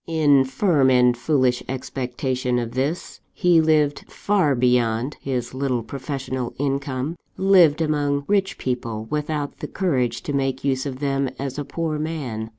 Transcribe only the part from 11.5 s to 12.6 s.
a poor man.